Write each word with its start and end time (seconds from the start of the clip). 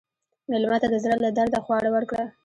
مېلمه 0.49 0.77
ته 0.81 0.87
د 0.91 0.95
زړه 1.03 1.15
له 1.25 1.29
درده 1.37 1.59
خواړه 1.65 1.89
ورکړه. 1.95 2.25